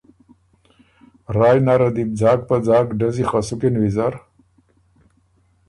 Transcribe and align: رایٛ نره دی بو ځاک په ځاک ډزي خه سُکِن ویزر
رایٛ 1.37 1.57
نره 1.65 1.89
دی 1.95 2.03
بو 2.07 2.15
ځاک 2.19 2.39
په 2.49 2.55
ځاک 2.67 2.87
ډزي 2.99 3.23
خه 3.29 3.39
سُکِن 3.47 3.73
ویزر 3.77 4.13